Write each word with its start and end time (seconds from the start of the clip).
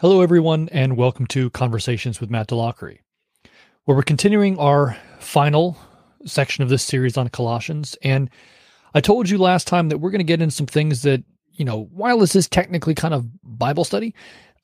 Hello, 0.00 0.22
everyone, 0.22 0.70
and 0.72 0.96
welcome 0.96 1.26
to 1.26 1.50
Conversations 1.50 2.22
with 2.22 2.30
Matt 2.30 2.48
DeLockery, 2.48 3.00
where 3.84 3.94
we're 3.94 4.02
continuing 4.02 4.58
our 4.58 4.96
final 5.18 5.76
section 6.24 6.64
of 6.64 6.70
this 6.70 6.82
series 6.82 7.18
on 7.18 7.28
Colossians. 7.28 7.98
And 8.02 8.30
I 8.94 9.02
told 9.02 9.28
you 9.28 9.36
last 9.36 9.66
time 9.66 9.90
that 9.90 9.98
we're 9.98 10.10
going 10.10 10.20
to 10.20 10.24
get 10.24 10.40
in 10.40 10.50
some 10.50 10.64
things 10.64 11.02
that, 11.02 11.22
you 11.52 11.66
know, 11.66 11.90
while 11.92 12.18
this 12.18 12.34
is 12.34 12.48
technically 12.48 12.94
kind 12.94 13.12
of 13.12 13.28
Bible 13.42 13.84
study, 13.84 14.14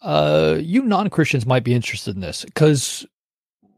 uh, 0.01 0.57
you 0.59 0.81
non 0.81 1.11
Christians 1.11 1.45
might 1.45 1.65
be 1.65 1.75
interested 1.75 2.15
in 2.15 2.23
this 2.23 2.47
because 2.47 3.05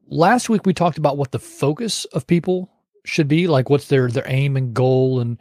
last 0.06 0.48
week 0.48 0.64
we 0.64 0.72
talked 0.72 0.97
about 0.97 1.16
what 1.16 1.33
the 1.33 1.41
focus 1.41 2.05
of 2.05 2.25
people 2.28 2.70
should 3.05 3.27
be, 3.27 3.48
like 3.48 3.69
what's 3.69 3.88
their 3.88 4.06
their 4.06 4.28
aim 4.28 4.56
and 4.56 4.75
goal 4.75 5.19
and 5.19 5.38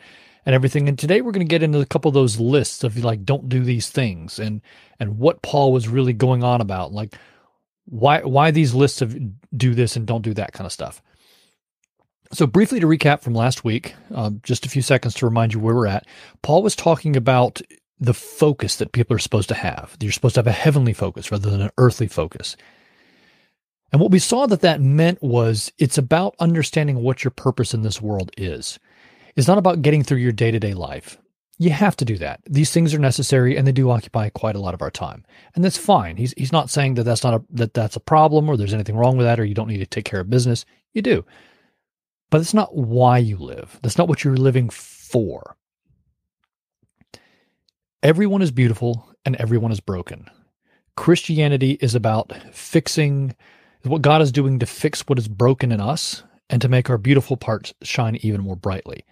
and 0.48 0.56
everything. 0.56 0.88
And 0.88 0.98
today 0.98 1.20
we're 1.20 1.34
going 1.34 1.46
to 1.46 1.50
get 1.50 1.62
into 1.62 1.82
a 1.82 1.86
couple 1.86 2.08
of 2.08 2.16
those 2.16 2.40
lists 2.40 2.86
of 2.86 2.98
like 3.04 3.26
don't 3.26 3.50
do 3.50 3.66
these 3.66 3.90
things 3.90 4.40
and 4.40 4.62
and 4.98 5.20
what 5.20 5.42
Paul 5.42 5.73
was 5.73 5.90
really 5.90 6.14
going 6.14 6.42
on 6.42 6.62
about, 6.62 6.94
like 6.94 7.16
why 7.84 8.22
why 8.22 8.50
these 8.52 8.73
lists 8.73 9.02
of 9.02 9.16
do 9.56 9.76
this 9.76 9.98
and 9.98 10.08
don't 10.08 10.22
do 10.22 10.34
that 10.36 10.54
kind 10.54 10.66
of 10.66 10.72
stuff. 10.72 11.04
So 12.32 12.48
briefly 12.48 12.80
to 12.80 12.88
recap 12.88 13.22
from 13.22 13.34
last 13.34 13.66
week, 13.66 13.94
um, 14.16 14.40
just 14.42 14.66
a 14.66 14.70
few 14.70 14.82
seconds 14.82 15.16
to 15.16 15.26
remind 15.26 15.54
you 15.54 15.60
where 15.60 15.76
we're 15.76 15.86
at. 15.86 16.08
Paul 16.44 16.64
was 16.64 16.78
talking 16.78 17.18
about 17.18 17.62
the 18.00 18.14
focus 18.14 18.78
that 18.78 18.94
people 18.94 19.16
are 19.16 19.20
supposed 19.20 19.50
to 19.50 19.56
have. 19.56 19.98
You're 20.00 20.14
supposed 20.14 20.36
to 20.36 20.40
have 20.40 20.48
a 20.48 20.52
heavenly 20.52 20.94
focus 20.94 21.30
rather 21.30 21.50
than 21.50 21.62
an 21.62 21.72
earthly 21.78 22.08
focus. 22.08 22.56
And 23.92 24.00
what 24.00 24.12
we 24.12 24.20
saw 24.20 24.45
that 24.45 24.62
that 24.62 24.80
meant 24.80 25.22
was 25.22 25.73
it's 25.78 25.98
about 25.98 26.36
understanding 26.40 26.98
what 27.03 27.25
your 27.25 27.31
purpose 27.31 27.73
in 27.73 27.81
this 27.81 28.02
world 28.02 28.31
is 28.38 28.80
is 29.38 29.48
not 29.48 29.60
about 29.60 29.84
getting 29.84 30.04
through 30.04 30.18
your 30.18 30.34
day 30.34 30.52
to 30.52 30.60
day 30.60 30.74
life. 30.74 31.18
You 31.60 31.70
have 31.70 31.96
to 31.98 32.06
do 32.06 32.18
that. 32.18 32.42
These 32.46 32.72
things 32.72 32.94
are 32.94 33.00
necessary 33.00 33.56
and 33.56 33.66
they 33.66 33.72
do 33.72 33.90
occupy 33.90 34.30
quite 34.30 34.56
a 34.56 34.60
lot 34.60 34.74
of 34.74 34.82
our 34.82 34.92
time. 34.92 35.26
And 35.56 35.64
that's 35.64 35.78
fine. 35.78 36.18
He's, 36.18 36.34
he's 36.38 36.52
not 36.52 36.70
saying 36.70 36.96
that 36.96 37.04
that's 37.04 37.24
not 37.24 37.34
a, 37.36 37.44
that 37.52 37.74
that's 37.74 37.96
a 37.96 38.02
problem 38.02 38.50
or 38.50 38.58
there's 38.58 38.74
anything 38.74 38.98
wrong 38.98 39.16
with 39.18 39.26
that 39.26 39.40
or 39.40 39.46
you 39.46 39.56
don't 39.56 39.68
need 39.68 39.78
to 39.78 39.86
take 39.86 40.06
care 40.06 40.20
of 40.20 40.30
business. 40.30 40.66
You 40.94 41.02
do. 41.02 41.26
But 42.30 42.42
it's 42.42 42.54
not 42.54 42.76
why 42.76 43.20
you 43.20 43.38
live. 43.38 43.80
That's 43.82 43.98
not 43.98 44.08
what 44.08 44.24
you're 44.24 44.36
living 44.36 44.70
for. 44.70 45.56
Everyone 48.04 48.42
is 48.42 48.52
beautiful 48.52 49.10
and 49.26 49.36
everyone 49.38 49.72
is 49.72 49.80
broken. 49.80 50.30
Christianity 50.96 51.78
is 51.82 51.96
about 51.96 52.34
fixing 52.52 53.36
what 53.84 54.02
God 54.02 54.22
is 54.22 54.32
doing 54.32 54.60
to 54.60 54.66
fix 54.66 55.02
what 55.08 55.18
is 55.18 55.28
broken 55.28 55.72
in 55.72 55.80
us 55.80 56.24
and 56.50 56.62
to 56.62 56.70
make 56.70 56.90
our 56.90 56.98
beautiful 56.98 57.38
parts 57.38 57.74
shine 57.82 58.18
even 58.22 58.42
more 58.42 58.56
brightly 58.56 59.06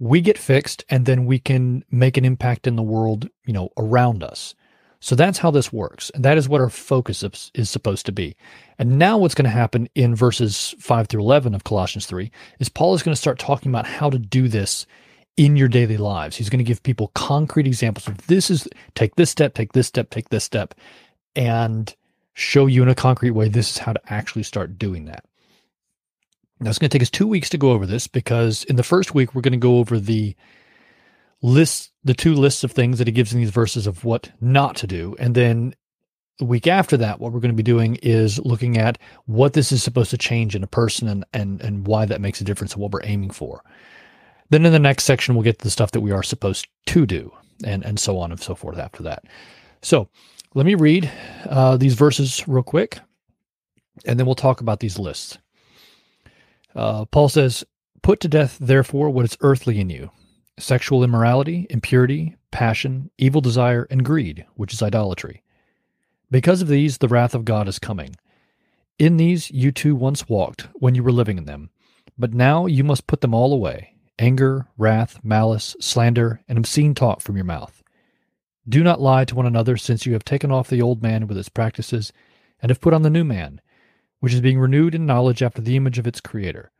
we 0.00 0.20
get 0.20 0.38
fixed 0.38 0.84
and 0.88 1.06
then 1.06 1.26
we 1.26 1.38
can 1.38 1.84
make 1.90 2.16
an 2.16 2.24
impact 2.24 2.66
in 2.66 2.74
the 2.74 2.82
world, 2.82 3.28
you 3.44 3.52
know, 3.52 3.70
around 3.76 4.24
us. 4.24 4.54
So 4.98 5.14
that's 5.14 5.38
how 5.38 5.50
this 5.50 5.72
works. 5.72 6.10
And 6.10 6.24
that 6.24 6.36
is 6.36 6.48
what 6.48 6.60
our 6.60 6.68
focus 6.68 7.22
is 7.54 7.70
supposed 7.70 8.06
to 8.06 8.12
be. 8.12 8.34
And 8.78 8.98
now 8.98 9.18
what's 9.18 9.34
going 9.34 9.44
to 9.44 9.50
happen 9.50 9.88
in 9.94 10.14
verses 10.14 10.74
5 10.78 11.06
through 11.06 11.20
11 11.20 11.54
of 11.54 11.64
Colossians 11.64 12.06
3 12.06 12.30
is 12.58 12.68
Paul 12.68 12.94
is 12.94 13.02
going 13.02 13.14
to 13.14 13.20
start 13.20 13.38
talking 13.38 13.70
about 13.70 13.86
how 13.86 14.10
to 14.10 14.18
do 14.18 14.48
this 14.48 14.86
in 15.36 15.56
your 15.56 15.68
daily 15.68 15.96
lives. 15.96 16.36
He's 16.36 16.50
going 16.50 16.58
to 16.58 16.64
give 16.64 16.82
people 16.82 17.12
concrete 17.14 17.66
examples 17.66 18.08
of 18.08 18.26
this 18.26 18.50
is 18.50 18.68
take 18.94 19.16
this 19.16 19.30
step, 19.30 19.54
take 19.54 19.72
this 19.72 19.86
step, 19.86 20.10
take 20.10 20.28
this 20.30 20.44
step, 20.44 20.74
and 21.36 21.94
show 22.34 22.66
you 22.66 22.82
in 22.82 22.88
a 22.88 22.94
concrete 22.94 23.30
way 23.30 23.48
this 23.48 23.70
is 23.70 23.78
how 23.78 23.92
to 23.92 24.12
actually 24.12 24.42
start 24.42 24.78
doing 24.78 25.06
that. 25.06 25.24
Now, 26.60 26.68
it's 26.68 26.78
going 26.78 26.90
to 26.90 26.94
take 26.94 27.02
us 27.02 27.10
two 27.10 27.26
weeks 27.26 27.48
to 27.50 27.58
go 27.58 27.72
over 27.72 27.86
this 27.86 28.06
because 28.06 28.64
in 28.64 28.76
the 28.76 28.82
first 28.82 29.14
week, 29.14 29.34
we're 29.34 29.40
going 29.40 29.52
to 29.52 29.58
go 29.58 29.78
over 29.78 29.98
the 29.98 30.36
list, 31.42 31.92
the 32.04 32.14
two 32.14 32.34
lists 32.34 32.64
of 32.64 32.72
things 32.72 32.98
that 32.98 33.06
he 33.06 33.12
gives 33.12 33.32
in 33.32 33.40
these 33.40 33.50
verses 33.50 33.86
of 33.86 34.04
what 34.04 34.30
not 34.40 34.76
to 34.76 34.86
do. 34.86 35.16
And 35.18 35.34
then 35.34 35.74
the 36.38 36.44
week 36.44 36.66
after 36.66 36.98
that, 36.98 37.18
what 37.18 37.32
we're 37.32 37.40
going 37.40 37.52
to 37.52 37.56
be 37.56 37.62
doing 37.62 37.96
is 38.02 38.38
looking 38.40 38.76
at 38.76 38.98
what 39.24 39.54
this 39.54 39.72
is 39.72 39.82
supposed 39.82 40.10
to 40.10 40.18
change 40.18 40.54
in 40.54 40.62
a 40.62 40.66
person 40.66 41.08
and, 41.08 41.24
and, 41.32 41.62
and 41.62 41.86
why 41.86 42.04
that 42.04 42.20
makes 42.20 42.40
a 42.40 42.44
difference 42.44 42.74
and 42.74 42.82
what 42.82 42.92
we're 42.92 43.04
aiming 43.04 43.30
for. 43.30 43.62
Then 44.50 44.66
in 44.66 44.72
the 44.72 44.78
next 44.78 45.04
section, 45.04 45.34
we'll 45.34 45.44
get 45.44 45.58
to 45.60 45.64
the 45.64 45.70
stuff 45.70 45.92
that 45.92 46.00
we 46.00 46.12
are 46.12 46.22
supposed 46.22 46.66
to 46.86 47.06
do 47.06 47.32
and, 47.64 47.84
and 47.84 47.98
so 47.98 48.18
on 48.18 48.32
and 48.32 48.40
so 48.40 48.54
forth 48.54 48.78
after 48.78 49.02
that. 49.04 49.24
So 49.80 50.08
let 50.54 50.66
me 50.66 50.74
read 50.74 51.10
uh, 51.48 51.76
these 51.76 51.94
verses 51.94 52.46
real 52.48 52.62
quick, 52.62 52.98
and 54.04 54.18
then 54.18 54.26
we'll 54.26 54.34
talk 54.34 54.60
about 54.60 54.80
these 54.80 54.98
lists. 54.98 55.38
Uh, 56.74 57.04
Paul 57.06 57.28
says, 57.28 57.64
Put 58.02 58.20
to 58.20 58.28
death, 58.28 58.56
therefore, 58.60 59.10
what 59.10 59.24
is 59.24 59.36
earthly 59.40 59.80
in 59.80 59.90
you 59.90 60.10
sexual 60.58 61.02
immorality, 61.02 61.66
impurity, 61.70 62.36
passion, 62.50 63.10
evil 63.16 63.40
desire, 63.40 63.86
and 63.90 64.04
greed, 64.04 64.44
which 64.54 64.74
is 64.74 64.82
idolatry. 64.82 65.42
Because 66.30 66.60
of 66.62 66.68
these, 66.68 66.98
the 66.98 67.08
wrath 67.08 67.34
of 67.34 67.44
God 67.44 67.66
is 67.66 67.78
coming. 67.78 68.14
In 68.98 69.16
these 69.16 69.50
you 69.50 69.72
too 69.72 69.94
once 69.94 70.28
walked 70.28 70.68
when 70.74 70.94
you 70.94 71.02
were 71.02 71.12
living 71.12 71.38
in 71.38 71.46
them, 71.46 71.70
but 72.18 72.34
now 72.34 72.66
you 72.66 72.84
must 72.84 73.06
put 73.06 73.22
them 73.22 73.34
all 73.34 73.52
away 73.52 73.94
anger, 74.18 74.66
wrath, 74.76 75.18
malice, 75.24 75.74
slander, 75.80 76.42
and 76.46 76.58
obscene 76.58 76.94
talk 76.94 77.22
from 77.22 77.36
your 77.36 77.44
mouth. 77.44 77.82
Do 78.68 78.84
not 78.84 79.00
lie 79.00 79.24
to 79.24 79.34
one 79.34 79.46
another, 79.46 79.78
since 79.78 80.04
you 80.04 80.12
have 80.12 80.24
taken 80.24 80.52
off 80.52 80.68
the 80.68 80.82
old 80.82 81.02
man 81.02 81.26
with 81.26 81.38
his 81.38 81.48
practices, 81.48 82.12
and 82.60 82.68
have 82.68 82.82
put 82.82 82.92
on 82.92 83.00
the 83.00 83.08
new 83.08 83.24
man 83.24 83.62
which 84.20 84.32
is 84.32 84.40
being 84.40 84.58
renewed 84.58 84.94
in 84.94 85.06
knowledge 85.06 85.42
after 85.42 85.60
the 85.60 85.76
image 85.76 85.98
of 85.98 86.06
its 86.06 86.20
creator. 86.20 86.70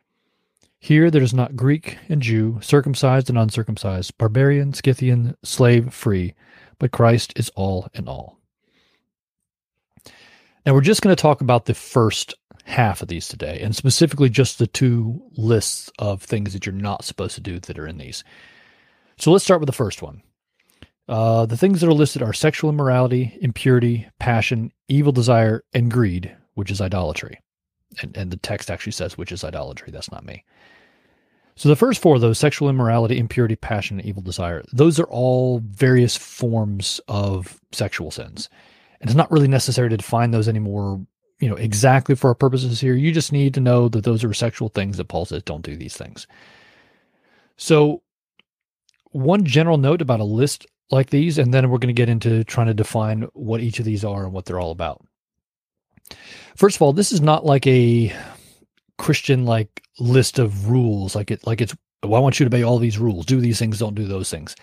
Here 0.79 1.11
there 1.11 1.23
is 1.23 1.35
not 1.35 1.57
Greek 1.57 1.99
and 2.09 2.23
Jew, 2.23 2.59
circumcised 2.63 3.29
and 3.29 3.39
uncircumcised, 3.39 4.17
barbarian, 4.17 4.73
Scythian, 4.73 5.37
slave, 5.43 5.93
free, 5.93 6.35
but 6.79 6.91
Christ 6.91 7.35
is 7.37 7.51
all 7.51 7.89
in 7.93 8.09
all. 8.09 8.39
Now 10.65 10.75
we're 10.75 10.81
just 10.81 11.03
going 11.03 11.15
to 11.15 11.21
talk 11.21 11.41
about 11.41 11.67
the 11.67 11.75
first 11.75 12.35
half 12.65 13.03
of 13.03 13.09
these 13.09 13.29
today, 13.29 13.61
and 13.61 13.75
specifically 13.75 14.29
just 14.31 14.59
the 14.59 14.67
two 14.67 15.23
lists 15.37 15.91
of 15.99 16.23
things 16.23 16.53
that 16.53 16.65
you're 16.65 16.75
not 16.75 17.05
supposed 17.05 17.35
to 17.35 17.41
do 17.41 17.59
that 17.61 17.79
are 17.79 17.87
in 17.87 17.99
these. 17.99 18.25
So 19.19 19.33
let's 19.33 19.45
start 19.45 19.61
with 19.61 19.67
the 19.67 19.73
first 19.73 20.01
one. 20.01 20.23
Uh, 21.09 21.45
the 21.45 21.57
things 21.57 21.81
that 21.81 21.89
are 21.89 21.93
listed 21.93 22.23
are 22.23 22.33
sexual 22.33 22.71
immorality, 22.71 23.37
impurity, 23.43 24.09
passion, 24.19 24.73
evil 24.89 25.13
desire, 25.13 25.65
and 25.75 25.91
greed, 25.91 26.37
which 26.61 26.71
is 26.71 26.83
idolatry. 26.83 27.41
And, 28.03 28.15
and 28.15 28.31
the 28.31 28.37
text 28.37 28.71
actually 28.71 28.93
says, 28.93 29.17
which 29.17 29.33
is 29.33 29.43
idolatry. 29.43 29.91
That's 29.91 30.13
not 30.13 30.27
me. 30.27 30.45
So 31.57 31.71
the 31.71 31.77
first 31.77 32.03
four 32.03 32.19
though, 32.19 32.35
sexual 32.35 32.69
immorality, 32.69 33.19
impurity, 33.19 33.57
passion, 33.57 33.99
and 33.99 34.07
evil 34.07 34.23
desire 34.23 34.63
those 34.75 35.01
are 35.01 35.09
all 35.09 35.61
various 35.65 36.19
forms 36.19 37.01
of 37.09 37.59
sexual 37.73 38.11
sins. 38.11 38.51
And 39.01 39.09
it's 39.09 39.17
not 39.17 39.31
really 39.31 39.49
necessary 39.49 39.89
to 39.89 39.97
define 39.97 40.33
those 40.33 40.49
anymore, 40.49 41.01
you 41.39 41.49
know, 41.49 41.57
exactly 41.57 42.15
for 42.15 42.29
our 42.29 42.35
purposes 42.35 42.79
here. 42.79 42.95
You 42.95 43.11
just 43.11 43.33
need 43.33 43.55
to 43.55 43.61
know 43.61 43.89
that 43.89 44.05
those 44.05 44.23
are 44.23 44.35
sexual 44.35 44.69
things 44.69 44.99
that 44.99 45.09
Paul 45.09 45.25
says 45.25 45.43
don't 45.43 45.65
do 45.65 45.77
these 45.77 45.97
things. 45.97 46.27
So 47.57 48.03
one 49.13 49.47
general 49.47 49.79
note 49.79 50.03
about 50.03 50.21
a 50.21 50.25
list 50.25 50.67
like 50.91 51.09
these, 51.09 51.39
and 51.39 51.55
then 51.55 51.71
we're 51.71 51.79
going 51.79 51.95
to 51.95 52.01
get 52.03 52.11
into 52.11 52.45
trying 52.45 52.67
to 52.67 52.75
define 52.75 53.23
what 53.33 53.63
each 53.63 53.79
of 53.79 53.87
these 53.87 54.05
are 54.05 54.25
and 54.25 54.33
what 54.35 54.45
they're 54.45 54.61
all 54.61 54.73
about. 54.73 55.03
First 56.57 56.77
of 56.77 56.83
all, 56.83 56.93
this 56.93 57.13
is 57.13 57.21
not 57.21 57.45
like 57.45 57.67
a 57.67 58.15
Christian 58.99 59.45
like 59.45 59.83
list 59.99 60.39
of 60.39 60.69
rules. 60.69 61.15
Like 61.15 61.31
it, 61.31 61.47
like 61.47 61.61
it's. 61.61 61.75
Well, 62.03 62.15
I 62.15 62.21
want 62.21 62.41
you 62.41 62.45
to 62.45 62.49
obey 62.49 62.63
all 62.63 62.79
these 62.79 62.99
rules. 62.99 63.27
Do 63.27 63.41
these 63.41 63.59
things. 63.59 63.79
Don't 63.79 63.95
do 63.95 64.07
those 64.07 64.31
things. 64.31 64.57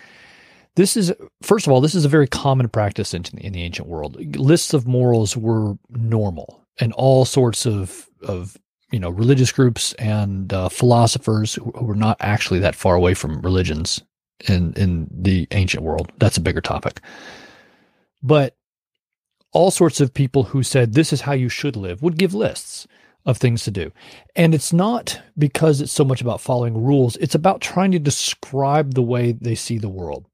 This 0.76 0.96
is 0.96 1.12
first 1.42 1.66
of 1.66 1.74
all, 1.74 1.82
this 1.82 1.96
is 1.96 2.06
a 2.06 2.10
very 2.10 2.28
common 2.28 2.70
practice 2.70 3.14
in, 3.14 3.24
in 3.40 3.54
the 3.54 3.64
ancient 3.64 3.88
world. 3.88 4.36
Lists 4.36 4.74
of 4.74 4.88
morals 4.88 5.36
were 5.36 5.76
normal, 5.90 6.64
and 6.80 6.94
all 6.94 7.26
sorts 7.26 7.66
of 7.66 8.08
of 8.22 8.58
you 8.92 9.00
know 9.00 9.10
religious 9.10 9.52
groups 9.52 9.94
and 9.94 10.54
uh, 10.54 10.70
philosophers 10.70 11.56
who, 11.56 11.72
who 11.72 11.86
were 11.86 11.96
not 11.96 12.18
actually 12.20 12.60
that 12.60 12.76
far 12.76 12.96
away 12.96 13.14
from 13.14 13.42
religions 13.42 14.04
in 14.48 14.74
in 14.74 15.08
the 15.12 15.48
ancient 15.52 15.84
world. 15.84 16.12
That's 16.18 16.38
a 16.38 16.42
bigger 16.42 16.62
topic. 16.62 17.02
But 18.22 18.57
all 19.52 19.72
sorts 19.72 20.02
of 20.02 20.14
people 20.14 20.44
who 20.44 20.64
said 20.64 20.94
this 20.94 21.14
is 21.14 21.22
how 21.22 21.34
you 21.34 21.50
should 21.50 21.76
live 21.76 22.02
would 22.02 22.18
give 22.18 22.34
lists 22.34 22.88
of 23.26 23.38
things 23.38 23.64
to 23.64 23.72
do. 23.72 23.92
And 24.36 24.56
it's 24.56 24.72
not 24.72 25.22
because 25.38 25.82
it's 25.82 25.92
so 25.92 26.06
much 26.06 26.22
about 26.22 26.42
following 26.42 26.82
rules, 26.82 27.18
it's 27.18 27.36
about 27.36 27.62
trying 27.62 27.92
to 27.92 28.00
describe 28.00 28.94
the 28.94 29.02
way 29.02 29.34
they 29.34 29.56
see 29.56 29.78
the 29.78 29.90
world. 29.90 30.26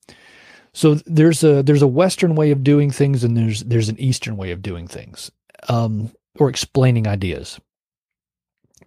So 0.74 0.96
there's 1.06 1.44
a 1.44 1.62
there's 1.64 1.82
a 1.82 1.88
western 1.88 2.36
way 2.36 2.52
of 2.52 2.64
doing 2.64 2.92
things 2.92 3.24
and 3.24 3.38
there's 3.38 3.64
there's 3.64 3.90
an 3.90 4.00
eastern 4.00 4.38
way 4.38 4.52
of 4.52 4.62
doing 4.62 4.88
things. 4.88 5.32
Um, 5.70 6.12
or 6.40 6.50
explaining 6.50 7.08
ideas. 7.08 7.60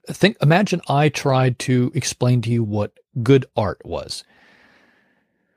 Think 0.08 0.36
imagine 0.40 0.80
I 0.88 1.08
tried 1.08 1.58
to 1.60 1.90
explain 1.94 2.42
to 2.42 2.50
you 2.50 2.62
what 2.62 2.92
good 3.22 3.46
art 3.56 3.80
was. 3.84 4.24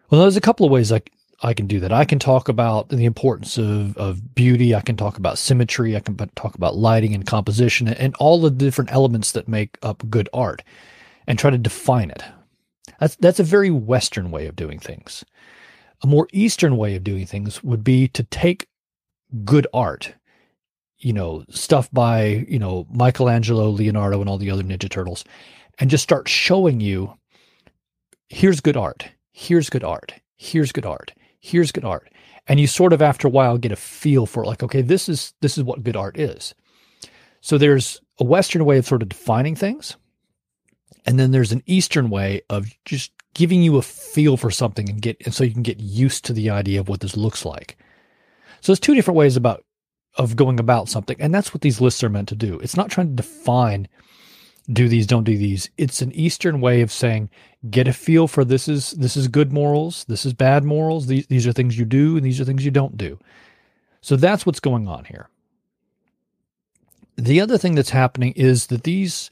Well, 0.10 0.21
there's 0.21 0.38
a 0.38 0.42
couple 0.42 0.66
of 0.66 0.71
ways 0.71 0.92
I 0.92 1.01
I 1.41 1.53
can 1.53 1.68
do 1.68 1.80
that. 1.80 1.94
I 1.94 2.03
can 2.03 2.19
talk 2.19 2.50
about 2.50 2.89
the 2.89 3.06
importance 3.06 3.57
of, 3.57 3.95
of 3.97 4.36
beauty. 4.36 4.75
I 4.75 4.81
can 4.81 4.97
talk 4.97 5.18
about 5.18 5.38
symmetry. 5.38 5.95
I 5.95 6.01
can 6.01 6.18
talk 6.36 6.56
about 6.56 6.75
lighting 6.75 7.13
and 7.15 7.25
composition 7.25 7.88
and 7.88 8.13
all 8.15 8.41
the 8.41 8.51
different 8.51 8.91
elements 8.91 9.31
that 9.31 9.47
make 9.47 9.77
up 9.81 10.03
good 10.09 10.27
art 10.33 10.63
and 11.27 11.39
try 11.39 11.50
to 11.50 11.57
define 11.57 12.09
it. 12.09 12.24
That's, 13.00 13.15
that's 13.15 13.39
a 13.39 13.44
very 13.44 13.69
Western 13.69 14.31
way 14.31 14.47
of 14.47 14.57
doing 14.57 14.80
things. 14.80 15.24
A 16.01 16.07
more 16.07 16.27
Eastern 16.33 16.75
way 16.75 16.95
of 16.95 17.03
doing 17.03 17.25
things 17.25 17.63
would 17.63 17.83
be 17.83 18.07
to 18.09 18.24
take 18.24 18.68
good 19.45 19.68
art, 19.74 20.13
you 20.97 21.13
know, 21.13 21.45
stuff 21.50 21.89
by, 21.92 22.45
you 22.50 22.59
know, 22.59 22.88
Michelangelo, 22.89 23.69
Leonardo, 23.69 24.19
and 24.19 24.30
all 24.30 24.38
the 24.38 24.51
other 24.51 24.63
Ninja 24.63 24.89
Turtles, 24.89 25.24
and 25.77 25.89
just 25.89 26.03
start 26.03 26.27
showing 26.27 26.80
you 26.81 27.13
here's 28.27 28.59
good 28.59 28.77
art, 28.77 29.09
here's 29.31 29.69
good 29.69 29.83
art, 29.83 30.13
here's 30.35 30.71
good 30.71 30.85
art, 30.85 31.13
here's 31.39 31.71
good 31.71 31.86
art. 31.86 32.12
And 32.47 32.59
you 32.59 32.68
sort 32.68 32.94
of 32.94 33.01
after 33.01 33.27
a 33.27 33.31
while 33.31 33.57
get 33.57 33.71
a 33.71 33.75
feel 33.75 34.25
for 34.25 34.44
it, 34.44 34.47
like, 34.47 34.63
okay, 34.63 34.81
this 34.81 35.07
is 35.07 35.33
this 35.41 35.57
is 35.57 35.63
what 35.63 35.83
good 35.83 35.95
art 35.95 36.18
is. 36.18 36.56
So 37.41 37.57
there's 37.57 38.01
a 38.19 38.24
Western 38.24 38.65
way 38.65 38.77
of 38.77 38.88
sort 38.88 39.01
of 39.01 39.09
defining 39.09 39.56
things. 39.56 39.95
And 41.06 41.19
then 41.19 41.31
there's 41.31 41.51
an 41.51 41.63
Eastern 41.65 42.09
way 42.09 42.41
of 42.50 42.68
just 42.86 43.12
giving 43.33 43.62
you 43.62 43.77
a 43.77 43.81
feel 43.81 44.36
for 44.36 44.51
something 44.51 44.89
and 44.89 45.01
get 45.01 45.18
and 45.25 45.33
so 45.33 45.44
you 45.44 45.53
can 45.53 45.63
get 45.63 45.80
used 45.80 46.25
to 46.25 46.33
the 46.33 46.50
idea 46.50 46.80
of 46.80 46.89
what 46.89 47.00
this 47.00 47.15
looks 47.15 47.45
like. 47.45 47.77
So 48.62 48.71
there's 48.71 48.80
two 48.80 48.95
different 48.95 49.18
ways 49.18 49.38
about 49.38 49.63
of 50.15 50.35
going 50.35 50.59
about 50.59 50.89
something, 50.89 51.15
and 51.19 51.33
that's 51.33 51.53
what 51.53 51.62
these 51.62 51.80
lists 51.80 52.03
are 52.03 52.09
meant 52.09 52.27
to 52.30 52.35
do. 52.35 52.59
It's 52.59 52.75
not 52.75 52.89
trying 52.89 53.09
to 53.09 53.24
define 53.24 53.88
do 54.71 54.88
these, 54.88 55.07
don't 55.07 55.24
do 55.24 55.38
these. 55.38 55.69
It's 55.77 56.01
an 56.01 56.12
Eastern 56.12 56.62
way 56.62 56.81
of 56.81 56.92
saying 56.92 57.30
get 57.69 57.88
a 57.88 57.94
feel 57.94 58.27
for 58.27 58.45
this 58.45 58.68
is 58.68 58.92
this 58.92 59.18
is 59.18 59.27
good 59.27 59.51
morals, 59.51 60.06
this 60.06 60.25
is 60.25 60.33
bad 60.33 60.63
morals, 60.63 61.07
these 61.07 61.27
these 61.27 61.48
are 61.48 61.54
things 61.54 61.77
you 61.77 61.86
do, 61.86 62.16
and 62.16 62.25
these 62.25 62.39
are 62.39 62.45
things 62.45 62.63
you 62.63 62.71
don't 62.71 62.98
do. 62.98 63.19
So 64.01 64.16
that's 64.16 64.45
what's 64.45 64.60
going 64.60 64.88
on 64.88 65.06
here. 65.06 65.30
The 67.18 67.42
other 67.42 67.57
thing 67.57 67.75
that's 67.75 67.89
happening 67.89 68.33
is 68.33 68.68
that 68.68 68.83
these 68.83 69.30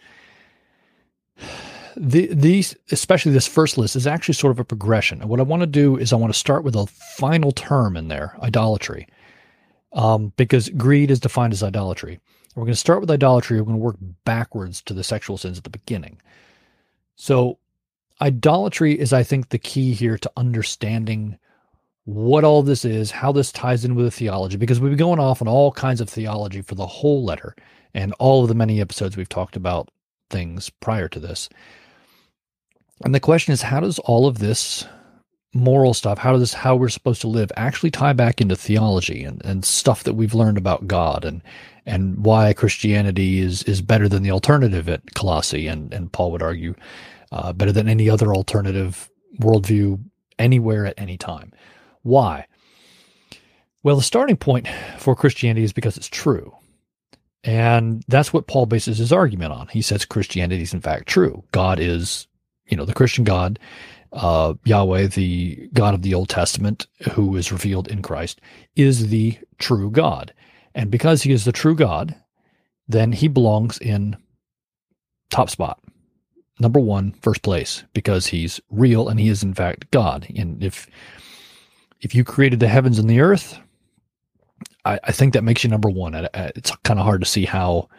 the, 2.00 2.28
these, 2.28 2.76
especially 2.92 3.32
this 3.32 3.48
first 3.48 3.78
list, 3.78 3.96
is 3.96 4.06
actually 4.06 4.36
sort 4.36 4.52
of 4.52 4.60
a 4.60 4.64
progression. 4.64 5.22
And 5.22 5.30
what 5.30 5.40
I 5.40 5.44
want 5.44 5.62
to 5.62 5.68
do 5.68 5.98
is 5.98 6.14
I 6.14 6.18
want 6.18 6.32
to 6.32 6.40
start 6.40 6.64
with 6.64 6.76
a 6.76 6.86
final 6.86 7.52
term 7.52 7.98
in 7.98 8.08
there, 8.08 8.38
idolatry, 8.42 9.08
um, 9.94 10.32
because 10.38 10.70
greed 10.70 11.10
is 11.10 11.20
defined 11.20 11.54
as 11.54 11.64
idolatry. 11.64 12.20
We're 12.58 12.66
going 12.66 12.74
to 12.74 12.80
start 12.80 13.02
with 13.02 13.12
idolatry. 13.12 13.62
We're 13.62 13.66
going 13.66 13.78
to 13.78 13.84
work 13.84 13.98
backwards 14.26 14.82
to 14.84 14.96
the 14.96 15.04
sexual 15.04 15.38
sins 15.38 15.60
at 15.60 15.64
the 15.64 15.70
beginning. 15.70 16.20
So, 17.16 17.60
idolatry 18.20 19.00
is, 19.00 19.14
I 19.14 19.22
think, 19.22 19.50
the 19.50 19.60
key 19.60 19.94
here 19.94 20.18
to 20.18 20.32
understanding 20.36 21.38
what 22.06 22.44
all 22.44 22.64
this 22.64 22.84
is, 22.84 23.12
how 23.12 23.32
this 23.32 23.52
ties 23.52 23.86
in 23.86 23.94
with 23.94 24.06
the 24.06 24.12
theology, 24.12 24.58
because 24.58 24.80
we've 24.80 24.90
been 24.90 24.98
going 24.98 25.20
off 25.20 25.40
on 25.40 25.48
all 25.48 25.72
kinds 25.72 26.02
of 26.02 26.10
theology 26.10 26.64
for 26.64 26.74
the 26.74 26.88
whole 26.88 27.24
letter 27.24 27.56
and 27.94 28.12
all 28.14 28.42
of 28.42 28.48
the 28.48 28.56
many 28.56 28.82
episodes 28.82 29.16
we've 29.16 29.30
talked 29.30 29.56
about 29.56 29.92
things 30.32 30.72
prior 30.72 31.08
to 31.10 31.20
this. 31.20 31.50
And 33.06 33.14
the 33.14 33.20
question 33.20 33.54
is, 33.54 33.62
how 33.62 33.82
does 33.82 34.00
all 34.00 34.26
of 34.26 34.40
this 34.40 34.84
moral 35.54 35.94
stuff, 35.94 36.18
how 36.18 36.32
does 36.32 36.42
this, 36.42 36.54
how 36.54 36.76
we're 36.76 36.90
supposed 36.90 37.22
to 37.22 37.28
live 37.28 37.52
actually 37.56 37.92
tie 37.92 38.14
back 38.14 38.42
into 38.42 38.56
theology 38.56 39.24
and, 39.24 39.44
and 39.46 39.64
stuff 39.64 40.04
that 40.06 40.14
we've 40.14 40.34
learned 40.34 40.58
about 40.58 40.88
God 40.88 41.24
and, 41.24 41.44
and 41.88 42.24
why 42.24 42.54
Christianity 42.54 43.40
is, 43.40 43.64
is 43.64 43.82
better 43.82 44.08
than 44.08 44.22
the 44.22 44.32
alternative 44.32 44.88
at 44.88 45.16
Colossae. 45.16 45.68
And, 45.68 45.92
and 45.94 46.12
Paul 46.12 46.32
would 46.32 46.44
argue, 46.44 46.76
uh, 47.32 47.54
better 47.54 47.72
than 47.72 47.90
any 47.90 48.10
other 48.10 48.34
alternative 48.34 49.10
worldview 49.40 50.00
anywhere 50.38 50.86
at 50.86 51.00
any 51.00 51.18
time. 51.18 51.52
Why? 52.04 52.46
Well, 53.82 53.96
the 53.96 54.04
starting 54.04 54.38
point 54.38 54.68
for 55.00 55.16
Christianity 55.16 55.64
is 55.64 55.74
because 55.74 55.98
it's 55.98 56.08
true. 56.08 56.56
And 57.44 58.04
that's 58.08 58.34
what 58.34 58.48
Paul 58.48 58.66
bases 58.66 58.98
his 58.98 59.12
argument 59.12 59.54
on. 59.54 59.68
He 59.70 59.82
says 59.82 60.06
Christianity 60.06 60.62
is 60.62 60.74
in 60.74 60.82
fact 60.82 61.08
true. 61.08 61.44
God 61.52 61.80
is 61.80 62.28
you 62.68 62.78
know, 62.78 62.86
the 62.86 62.94
Christian 62.94 63.24
God, 63.24 63.60
uh, 64.14 64.54
Yahweh, 64.66 65.08
the 65.08 65.70
God 65.74 65.94
of 65.94 66.02
the 66.02 66.14
Old 66.14 66.30
Testament, 66.30 66.88
who 67.12 67.36
is 67.36 67.52
revealed 67.52 67.88
in 67.88 68.02
Christ, 68.02 68.42
is 68.76 69.10
the 69.10 69.38
true 69.58 69.90
God. 69.90 70.34
And 70.78 70.92
because 70.92 71.24
he 71.24 71.32
is 71.32 71.44
the 71.44 71.52
true 71.52 71.76
God, 71.76 72.16
then 72.88 73.12
he 73.12 73.28
belongs 73.28 73.80
in 73.80 74.16
top 75.32 75.50
spot, 75.50 75.82
number 76.60 76.80
one, 76.80 77.14
first 77.14 77.42
place, 77.42 77.84
because 77.94 78.28
he's 78.28 78.62
real 78.70 79.10
and 79.10 79.20
he 79.20 79.28
is 79.28 79.42
in 79.42 79.56
fact 79.56 79.90
God. 79.90 80.28
And 80.38 80.64
if 80.64 80.88
if 82.00 82.14
you 82.14 82.24
created 82.24 82.60
the 82.60 82.68
heavens 82.68 83.00
and 83.00 83.10
the 83.10 83.22
earth, 83.22 83.60
I, 84.86 85.00
I 85.04 85.12
think 85.12 85.34
that 85.34 85.44
makes 85.44 85.64
you 85.64 85.70
number 85.72 85.90
one. 85.90 86.14
It's 86.36 86.76
kind 86.84 87.00
of 87.00 87.06
hard 87.06 87.22
to 87.22 87.28
see 87.28 87.46
how 87.46 87.90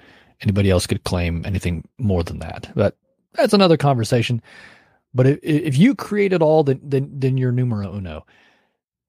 anybody 0.40 0.70
else 0.70 0.86
could 0.86 1.02
claim 1.02 1.44
anything 1.44 1.86
more 1.98 2.22
than 2.22 2.38
that. 2.38 2.70
But 2.76 2.96
that's 3.32 3.52
another 3.52 3.76
conversation. 3.76 4.40
But 5.12 5.26
if, 5.26 5.38
if 5.42 5.76
you 5.76 5.96
create 5.96 6.32
it 6.32 6.42
all, 6.42 6.62
then, 6.62 6.78
then, 6.80 7.10
then 7.12 7.36
you're 7.38 7.50
numero 7.50 7.92
uno. 7.92 8.24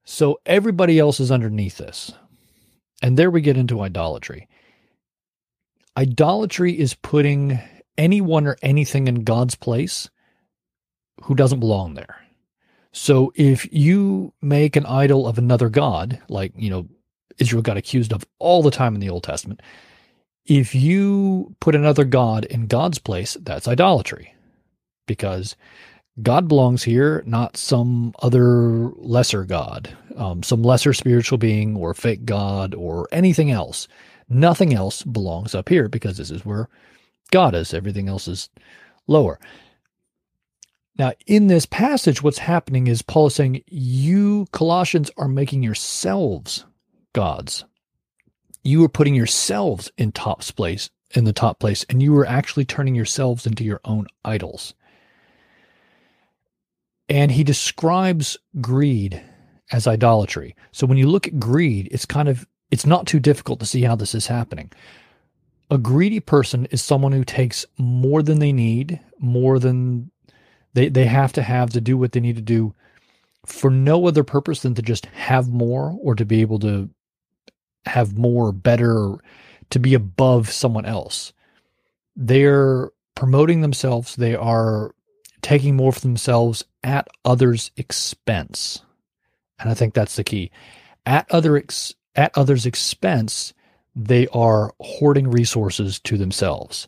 So 0.05 0.39
everybody 0.47 0.97
else 0.97 1.19
is 1.19 1.31
underneath 1.31 1.77
this. 1.77 2.11
And 3.01 3.17
there 3.17 3.31
we 3.31 3.41
get 3.41 3.57
into 3.57 3.81
idolatry. 3.81 4.47
Idolatry 5.97 6.77
is 6.77 6.93
putting 6.93 7.59
anyone 7.97 8.47
or 8.47 8.57
anything 8.61 9.07
in 9.07 9.23
God's 9.23 9.55
place 9.55 10.09
who 11.23 11.35
doesn't 11.35 11.59
belong 11.59 11.93
there. 11.93 12.15
So 12.91 13.31
if 13.35 13.71
you 13.71 14.33
make 14.41 14.75
an 14.75 14.85
idol 14.85 15.27
of 15.27 15.37
another 15.37 15.69
God, 15.69 16.19
like, 16.29 16.53
you 16.55 16.69
know, 16.69 16.87
Israel 17.37 17.61
got 17.61 17.77
accused 17.77 18.11
of 18.11 18.25
all 18.39 18.63
the 18.63 18.71
time 18.71 18.95
in 18.95 19.01
the 19.01 19.09
Old 19.09 19.23
Testament, 19.23 19.61
if 20.45 20.73
you 20.73 21.55
put 21.59 21.75
another 21.75 22.03
God 22.03 22.45
in 22.45 22.67
God's 22.67 22.99
place, 22.99 23.37
that's 23.41 23.67
idolatry 23.67 24.33
because 25.05 25.55
God 26.21 26.47
belongs 26.47 26.83
here, 26.83 27.23
not 27.25 27.57
some 27.57 28.13
other 28.21 28.89
lesser 28.95 29.45
God, 29.45 29.95
um, 30.15 30.43
some 30.43 30.63
lesser 30.63 30.93
spiritual 30.93 31.37
being 31.37 31.75
or 31.75 31.93
fake 31.93 32.25
God 32.25 32.75
or 32.75 33.07
anything 33.11 33.51
else. 33.51 33.87
Nothing 34.27 34.73
else 34.73 35.03
belongs 35.03 35.55
up 35.55 35.69
here 35.69 35.87
because 35.87 36.17
this 36.17 36.31
is 36.31 36.45
where 36.45 36.69
God 37.31 37.55
is. 37.55 37.73
Everything 37.73 38.07
else 38.07 38.27
is 38.27 38.49
lower. 39.07 39.39
Now, 40.97 41.13
in 41.27 41.47
this 41.47 41.65
passage, 41.65 42.21
what's 42.21 42.39
happening 42.39 42.87
is 42.87 43.01
Paul 43.01 43.27
is 43.27 43.35
saying, 43.35 43.63
You 43.67 44.47
Colossians 44.51 45.09
are 45.17 45.29
making 45.29 45.63
yourselves 45.63 46.65
gods 47.13 47.65
you 48.63 48.81
were 48.81 48.89
putting 48.89 49.15
yourselves 49.15 49.91
in 49.97 50.11
top 50.11 50.41
place 50.55 50.89
in 51.11 51.23
the 51.23 51.33
top 51.33 51.59
place 51.59 51.85
and 51.89 52.03
you 52.03 52.13
were 52.13 52.25
actually 52.25 52.65
turning 52.65 52.95
yourselves 52.95 53.47
into 53.47 53.63
your 53.63 53.81
own 53.83 54.05
idols 54.23 54.75
and 57.09 57.31
he 57.31 57.43
describes 57.43 58.37
greed 58.61 59.21
as 59.71 59.87
idolatry 59.87 60.55
so 60.71 60.87
when 60.87 60.97
you 60.97 61.07
look 61.07 61.27
at 61.27 61.39
greed 61.39 61.87
it's 61.91 62.05
kind 62.05 62.29
of 62.29 62.47
it's 62.71 62.85
not 62.85 63.07
too 63.07 63.19
difficult 63.19 63.59
to 63.59 63.65
see 63.65 63.81
how 63.81 63.95
this 63.95 64.15
is 64.15 64.27
happening 64.27 64.71
a 65.71 65.77
greedy 65.77 66.19
person 66.19 66.65
is 66.71 66.81
someone 66.81 67.11
who 67.11 67.23
takes 67.23 67.65
more 67.77 68.23
than 68.23 68.39
they 68.39 68.51
need 68.51 68.99
more 69.19 69.59
than 69.59 70.09
they, 70.73 70.89
they 70.89 71.05
have 71.05 71.33
to 71.33 71.41
have 71.41 71.69
to 71.71 71.81
do 71.81 71.97
what 71.97 72.11
they 72.11 72.19
need 72.19 72.35
to 72.35 72.41
do 72.41 72.73
for 73.45 73.69
no 73.69 74.07
other 74.07 74.23
purpose 74.23 74.61
than 74.61 74.75
to 74.75 74.81
just 74.81 75.05
have 75.07 75.49
more 75.49 75.97
or 76.01 76.15
to 76.15 76.25
be 76.25 76.41
able 76.41 76.59
to 76.59 76.89
have 77.85 78.17
more, 78.17 78.51
better, 78.51 79.15
to 79.69 79.79
be 79.79 79.93
above 79.93 80.49
someone 80.49 80.85
else. 80.85 81.33
They're 82.15 82.91
promoting 83.15 83.61
themselves. 83.61 84.15
They 84.15 84.35
are 84.35 84.93
taking 85.41 85.75
more 85.75 85.91
for 85.91 86.01
themselves 86.01 86.65
at 86.83 87.07
others' 87.25 87.71
expense. 87.77 88.81
And 89.59 89.69
I 89.69 89.73
think 89.73 89.93
that's 89.93 90.15
the 90.15 90.23
key. 90.23 90.51
At 91.05 91.29
other 91.31 91.57
ex- 91.57 91.93
at 92.15 92.31
others' 92.35 92.65
expense, 92.65 93.53
they 93.95 94.27
are 94.27 94.73
hoarding 94.79 95.29
resources 95.29 95.99
to 96.01 96.17
themselves. 96.17 96.87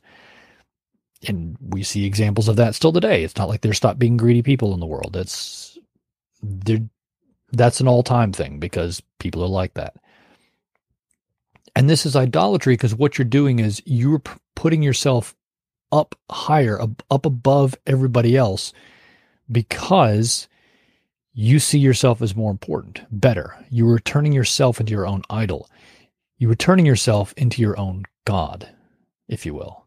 And 1.28 1.58
we 1.62 1.84
see 1.84 2.06
examples 2.06 2.48
of 2.48 2.56
that 2.56 2.76
still 2.76 2.92
today. 2.92 3.24
It's 3.24 3.38
not 3.38 3.50
like 3.50 3.62
there's 3.62 3.78
stopped 3.78 4.00
being 4.00 4.18
greedy 4.18 4.42
people 4.42 4.74
in 4.74 4.80
the 4.80 4.88
world. 4.88 5.14
That's 5.14 5.78
that's 7.52 7.82
an 7.82 7.88
all-time 7.88 8.32
thing 8.32 8.60
because 8.60 9.02
people 9.20 9.44
are 9.44 9.48
like 9.48 9.74
that. 9.76 9.96
And 11.76 11.90
this 11.90 12.06
is 12.06 12.16
idolatry 12.16 12.74
because 12.74 12.96
what 12.96 13.18
you're 13.18 13.26
doing 13.26 13.60
is 13.60 13.82
you're 13.86 14.22
putting 14.56 14.82
yourself 14.82 15.36
up 15.92 16.16
higher, 16.30 16.80
up 16.82 17.26
above 17.26 17.76
everybody 17.86 18.38
else 18.38 18.74
because 19.52 20.48
you 21.34 21.60
see 21.60 21.80
yourself 21.80 22.22
as 22.22 22.36
more 22.36 22.52
important, 22.52 23.02
better. 23.12 23.56
You 23.70 23.90
are 23.90 24.00
turning 24.00 24.34
yourself 24.34 24.80
into 24.80 24.92
your 24.92 25.08
own 25.08 25.24
idol. 25.30 25.70
You 26.38 26.50
are 26.52 26.56
turning 26.56 26.86
yourself 26.86 27.34
into 27.38 27.62
your 27.62 27.80
own 27.80 28.04
God, 28.26 28.70
if 29.28 29.46
you 29.46 29.54
will. 29.54 29.86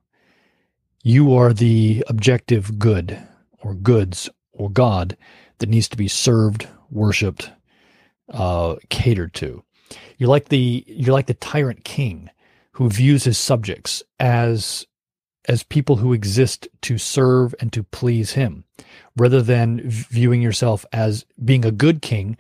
You 1.03 1.35
are 1.35 1.53
the 1.53 2.05
objective 2.09 2.79
good 2.79 3.19
or 3.63 3.75
goods 3.75 4.31
or 4.53 4.71
God 4.71 5.17
that 5.59 5.69
needs 5.69 5.89
to 5.89 5.97
be 5.97 6.09
served, 6.09 6.67
worshiped, 6.91 7.51
uh, 8.33 8.77
catered 8.89 9.35
to. 9.35 9.63
You're 10.17 10.31
like 10.31 10.49
the 10.49 10.85
you're 10.87 11.13
like 11.13 11.27
the 11.27 11.35
tyrant 11.35 11.85
king 11.85 12.31
who 12.73 12.89
views 12.89 13.25
his 13.25 13.39
subjects 13.39 14.03
as 14.19 14.87
as 15.47 15.63
people 15.63 15.97
who 15.97 16.13
exist 16.13 16.69
to 16.83 16.99
serve 16.99 17.55
and 17.61 17.73
to 17.73 17.83
please 17.83 18.33
him, 18.33 18.65
rather 19.17 19.43
than 19.43 19.81
viewing 19.85 20.41
yourself 20.41 20.87
as 20.93 21.25
being 21.45 21.65
a 21.65 21.71
good 21.71 22.03
king 22.03 22.37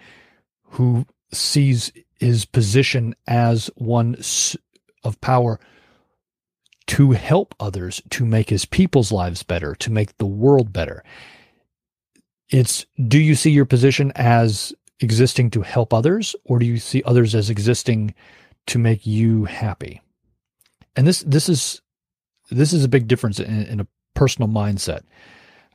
who 0.62 1.06
sees 1.32 1.92
his 2.18 2.44
position 2.44 3.14
as 3.26 3.70
one 3.76 4.16
of 5.02 5.20
power 5.20 5.60
to 6.86 7.12
help 7.12 7.54
others, 7.58 8.02
to 8.10 8.24
make 8.24 8.50
his 8.50 8.64
people's 8.64 9.12
lives 9.12 9.42
better, 9.42 9.74
to 9.74 9.90
make 9.90 10.16
the 10.18 10.26
world 10.26 10.72
better. 10.72 11.02
It's 12.50 12.86
do 13.08 13.18
you 13.18 13.34
see 13.34 13.50
your 13.50 13.64
position 13.64 14.12
as 14.14 14.72
existing 15.00 15.50
to 15.50 15.62
help 15.62 15.92
others, 15.92 16.36
or 16.44 16.58
do 16.58 16.66
you 16.66 16.78
see 16.78 17.02
others 17.04 17.34
as 17.34 17.50
existing 17.50 18.14
to 18.66 18.78
make 18.78 19.06
you 19.06 19.44
happy? 19.44 20.02
And 20.94 21.06
this 21.06 21.20
this 21.26 21.48
is 21.48 21.80
this 22.50 22.72
is 22.72 22.84
a 22.84 22.88
big 22.88 23.08
difference 23.08 23.40
in, 23.40 23.66
in 23.66 23.80
a 23.80 23.86
personal 24.14 24.48
mindset. 24.48 25.02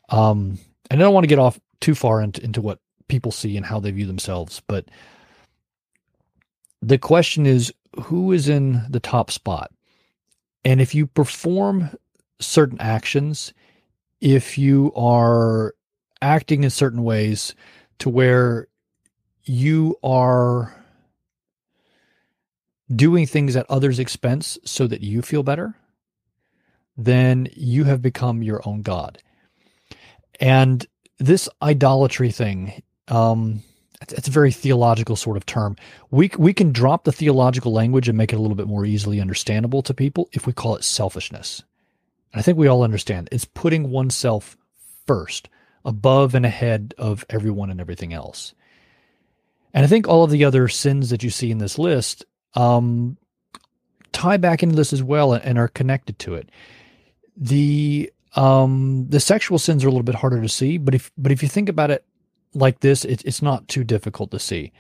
Um, 0.10 0.58
and 0.90 1.02
I 1.02 1.04
don't 1.04 1.14
want 1.14 1.24
to 1.24 1.30
get 1.30 1.40
off 1.40 1.60
too 1.82 1.96
far 1.96 2.22
into, 2.22 2.44
into 2.44 2.62
what 2.62 2.80
people 3.08 3.32
see 3.32 3.58
and 3.58 3.66
how 3.66 3.80
they 3.80 3.92
view 3.92 4.06
themselves, 4.06 4.62
but 4.68 4.86
the 6.82 6.98
question 6.98 7.46
is 7.46 7.74
who 8.04 8.32
is 8.32 8.48
in 8.48 8.86
the 8.90 9.00
top 9.00 9.32
spot? 9.32 9.72
And 10.64 10.82
if 10.82 10.94
you 10.94 11.08
perform 11.08 11.90
certain 12.40 12.80
actions, 12.80 13.54
if 14.22 14.58
you 14.58 14.94
are 14.96 15.74
acting 16.22 16.64
in 16.64 16.70
certain 16.70 17.04
ways 17.04 17.56
to 18.00 18.10
where 18.10 18.68
you 19.44 19.98
are 20.04 20.74
doing 22.96 23.26
things 23.26 23.56
at 23.56 23.66
others' 23.70 24.00
expense 24.00 24.58
so 24.66 24.88
that 24.88 25.02
you 25.02 25.22
feel 25.22 25.44
better, 25.44 25.76
then 27.06 27.48
you 27.56 27.86
have 27.86 28.02
become 28.02 28.44
your 28.44 28.62
own 28.68 28.82
God. 28.82 29.22
And 30.40 30.86
this 31.18 31.50
idolatry 31.62 32.32
thing, 32.32 32.84
um, 33.08 33.62
it's, 34.02 34.14
it's 34.14 34.28
a 34.28 34.32
very 34.32 34.52
theological 34.52 35.16
sort 35.16 35.38
of 35.38 35.46
term. 35.46 35.76
We 36.12 36.32
we 36.38 36.54
can 36.54 36.72
drop 36.72 37.04
the 37.04 37.12
theological 37.12 37.72
language 37.72 38.08
and 38.08 38.18
make 38.18 38.34
it 38.34 38.38
a 38.38 38.42
little 38.42 38.56
bit 38.56 38.68
more 38.68 38.86
easily 38.86 39.20
understandable 39.20 39.82
to 39.84 39.94
people 39.94 40.30
if 40.34 40.46
we 40.46 40.54
call 40.54 40.76
it 40.76 40.84
selfishness. 40.84 41.64
And 42.32 42.40
I 42.40 42.44
think 42.44 42.58
we 42.58 42.68
all 42.68 42.84
understand 42.84 43.30
it's 43.32 43.46
putting 43.46 43.90
oneself 43.90 44.58
first, 45.08 45.50
above 45.84 46.36
and 46.36 46.46
ahead 46.46 46.94
of 46.98 47.26
everyone 47.30 47.70
and 47.70 47.82
everything 47.82 48.14
else. 48.14 48.54
And 49.74 49.86
I 49.86 49.88
think 49.88 50.08
all 50.08 50.24
of 50.24 50.32
the 50.32 50.46
other 50.46 50.68
sins 50.68 51.10
that 51.10 51.24
you 51.24 51.30
see 51.30 51.52
in 51.52 51.60
this 51.60 51.78
list 51.78 52.26
um, 52.56 53.18
tie 54.12 54.38
back 54.38 54.64
into 54.64 54.76
this 54.76 54.94
as 54.94 55.04
well 55.04 55.34
and 55.34 55.58
are 55.58 55.68
connected 55.68 56.18
to 56.20 56.36
it. 56.36 56.50
The 57.40 58.12
um, 58.36 59.08
the 59.10 59.20
sexual 59.20 59.58
sins 59.58 59.84
are 59.84 59.88
a 59.88 59.92
little 59.92 60.04
bit 60.04 60.16
harder 60.16 60.42
to 60.42 60.50
see, 60.50 60.78
but 60.78 60.94
if 60.94 61.12
but 61.18 61.32
if 61.32 61.42
you 61.42 61.50
think 61.50 61.70
about 61.70 61.90
it 61.90 62.06
like 62.54 62.82
this, 62.82 63.06
it, 63.06 63.24
it's 63.26 63.42
not 63.42 63.68
too 63.68 63.84
difficult 63.84 64.32
to 64.32 64.40
see. 64.40 64.72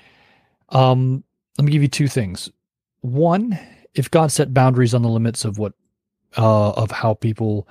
Um, 0.69 1.23
let 1.57 1.65
me 1.65 1.71
give 1.71 1.81
you 1.81 1.87
two 1.87 2.07
things. 2.07 2.51
One, 3.01 3.57
if 3.95 4.11
God 4.11 4.31
set 4.31 4.53
boundaries 4.53 4.93
on 4.93 5.01
the 5.01 5.09
limits 5.09 5.45
of 5.45 5.57
what 5.57 5.73
uh, 6.37 6.71
of 6.71 6.91
how 6.91 7.13
people 7.15 7.67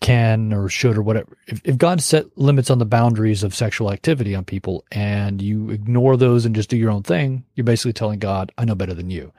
can 0.00 0.52
or 0.52 0.68
should 0.68 0.96
or 0.96 1.02
whatever, 1.02 1.36
if, 1.46 1.60
if 1.64 1.76
God 1.76 2.00
set 2.00 2.26
limits 2.38 2.70
on 2.70 2.78
the 2.78 2.86
boundaries 2.86 3.42
of 3.42 3.54
sexual 3.54 3.92
activity 3.92 4.34
on 4.34 4.44
people 4.44 4.84
and 4.90 5.42
you 5.42 5.70
ignore 5.70 6.16
those 6.16 6.46
and 6.46 6.54
just 6.54 6.70
do 6.70 6.76
your 6.76 6.90
own 6.90 7.02
thing, 7.02 7.44
you're 7.54 7.64
basically 7.64 7.92
telling 7.92 8.20
God, 8.20 8.52
"I 8.56 8.64
know 8.64 8.74
better 8.74 8.94
than 8.94 9.10
you." 9.10 9.32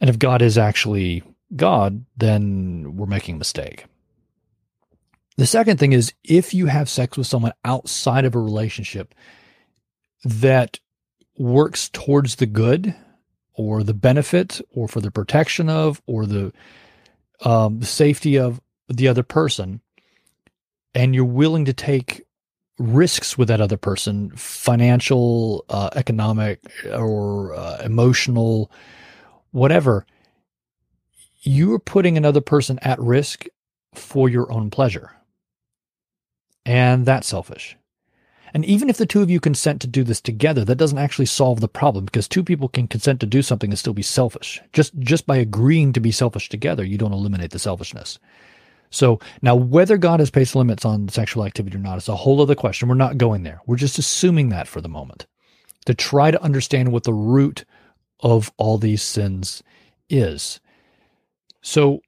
And 0.00 0.08
if 0.10 0.18
God 0.18 0.42
is 0.42 0.58
actually 0.58 1.22
God, 1.54 2.04
then 2.16 2.96
we're 2.96 3.06
making 3.06 3.36
a 3.36 3.38
mistake. 3.38 3.86
The 5.36 5.46
second 5.46 5.78
thing 5.78 5.92
is 5.92 6.12
if 6.24 6.52
you 6.52 6.66
have 6.66 6.88
sex 6.88 7.16
with 7.16 7.26
someone 7.26 7.52
outside 7.64 8.24
of 8.24 8.34
a 8.34 8.40
relationship 8.40 9.14
that 10.24 10.80
works 11.38 11.88
towards 11.88 12.36
the 12.36 12.46
good 12.46 12.94
or 13.54 13.82
the 13.82 13.94
benefit 13.94 14.60
or 14.72 14.88
for 14.88 15.00
the 15.00 15.10
protection 15.10 15.68
of 15.68 16.02
or 16.06 16.26
the 16.26 16.52
um, 17.44 17.82
safety 17.82 18.36
of 18.36 18.60
the 18.88 19.06
other 19.06 19.22
person, 19.22 19.80
and 20.94 21.14
you're 21.14 21.24
willing 21.24 21.64
to 21.64 21.72
take 21.72 22.24
risks 22.78 23.38
with 23.38 23.48
that 23.48 23.60
other 23.60 23.76
person, 23.76 24.30
financial, 24.30 25.64
uh, 25.68 25.90
economic, 25.94 26.60
or 26.92 27.54
uh, 27.54 27.78
emotional, 27.84 28.70
whatever, 29.50 30.06
you 31.40 31.72
are 31.72 31.78
putting 31.78 32.16
another 32.16 32.40
person 32.40 32.78
at 32.82 32.98
risk 32.98 33.46
for 33.94 34.28
your 34.28 34.50
own 34.52 34.70
pleasure. 34.70 35.12
And 36.64 37.06
that's 37.06 37.28
selfish. 37.28 37.76
And 38.54 38.64
even 38.64 38.88
if 38.88 38.96
the 38.96 39.06
two 39.06 39.22
of 39.22 39.30
you 39.30 39.40
consent 39.40 39.80
to 39.82 39.86
do 39.86 40.02
this 40.04 40.20
together, 40.20 40.64
that 40.64 40.76
doesn't 40.76 40.98
actually 40.98 41.26
solve 41.26 41.60
the 41.60 41.68
problem 41.68 42.06
because 42.06 42.26
two 42.26 42.42
people 42.42 42.68
can 42.68 42.88
consent 42.88 43.20
to 43.20 43.26
do 43.26 43.42
something 43.42 43.70
and 43.70 43.78
still 43.78 43.92
be 43.92 44.02
selfish. 44.02 44.60
Just, 44.72 44.98
just 44.98 45.26
by 45.26 45.36
agreeing 45.36 45.92
to 45.92 46.00
be 46.00 46.10
selfish 46.10 46.48
together, 46.48 46.84
you 46.84 46.96
don't 46.96 47.12
eliminate 47.12 47.50
the 47.50 47.58
selfishness. 47.58 48.18
So 48.90 49.20
now 49.42 49.54
whether 49.54 49.98
God 49.98 50.20
has 50.20 50.30
placed 50.30 50.56
limits 50.56 50.84
on 50.84 51.08
sexual 51.08 51.44
activity 51.44 51.76
or 51.76 51.80
not 51.80 51.98
is 51.98 52.08
a 52.08 52.16
whole 52.16 52.40
other 52.40 52.54
question. 52.54 52.88
We're 52.88 52.94
not 52.94 53.18
going 53.18 53.42
there. 53.42 53.60
We're 53.66 53.76
just 53.76 53.98
assuming 53.98 54.48
that 54.48 54.66
for 54.66 54.80
the 54.80 54.88
moment 54.88 55.26
to 55.84 55.94
try 55.94 56.30
to 56.30 56.42
understand 56.42 56.92
what 56.92 57.04
the 57.04 57.14
root 57.14 57.64
of 58.20 58.52
all 58.56 58.78
these 58.78 59.02
sins 59.02 59.62
is. 60.08 60.60
So 61.62 62.00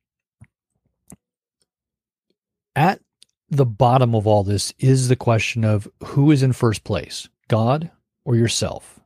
at 2.76 3.00
the 3.48 3.66
bottom 3.66 4.14
of 4.14 4.26
all 4.26 4.44
this 4.44 4.72
is 4.78 5.08
the 5.08 5.16
question 5.16 5.64
of 5.64 5.88
who 6.04 6.30
is 6.30 6.42
in 6.42 6.52
first 6.52 6.84
place, 6.84 7.28
God 7.48 7.90
or 8.24 8.36
yourself? 8.36 9.00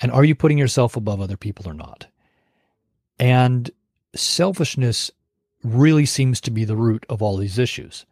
And 0.00 0.12
are 0.12 0.24
you 0.24 0.34
putting 0.34 0.58
yourself 0.58 0.96
above 0.96 1.20
other 1.20 1.36
people 1.36 1.68
or 1.68 1.74
not? 1.74 2.06
And 3.18 3.70
selfishness 4.14 5.10
really 5.62 6.06
seems 6.06 6.40
to 6.42 6.50
be 6.50 6.64
the 6.64 6.76
root 6.76 7.06
of 7.08 7.22
all 7.22 7.36
these 7.36 7.58
issues. 7.58 8.04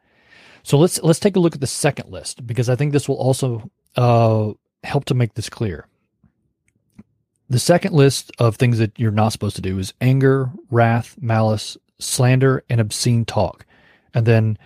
So 0.62 0.79
let's 0.79 1.02
let's 1.02 1.19
take 1.19 1.37
a 1.37 1.40
look 1.40 1.55
at 1.55 1.61
the 1.61 1.67
second 1.67 2.11
list 2.11 2.47
because 2.47 2.69
I 2.69 2.76
think 2.76 2.93
this 2.93 3.09
will 3.09 3.17
also 3.17 3.71
uh, 3.97 4.52
help 4.85 5.07
to 5.07 5.14
make 5.14 5.35
this 5.35 5.49
clear. 5.49 5.87
The 7.50 7.59
second 7.59 7.95
list 7.95 8.30
of 8.38 8.54
things 8.54 8.78
that 8.78 8.97
you're 8.97 9.11
not 9.11 9.33
supposed 9.33 9.57
to 9.57 9.62
do 9.62 9.78
is 9.80 9.92
anger, 10.00 10.52
wrath, 10.71 11.16
malice, 11.21 11.76
slander, 11.99 12.64
and 12.71 12.80
obscene 12.80 13.25
talk. 13.25 13.66
And 14.14 14.25
then 14.25 14.57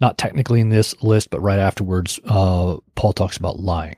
not 0.00 0.18
technically 0.18 0.60
in 0.60 0.68
this 0.68 1.00
list, 1.02 1.30
but 1.30 1.40
right 1.40 1.58
afterwards, 1.58 2.20
uh, 2.24 2.76
Paul 2.94 3.12
talks 3.12 3.36
about 3.36 3.58
lying. 3.58 3.96